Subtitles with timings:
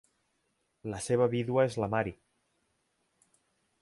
[0.93, 2.15] La seva vídua és la Mary.